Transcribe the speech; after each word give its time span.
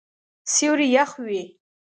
سیوری 0.53 0.87
یخ 0.95 1.11
وی 1.25 1.43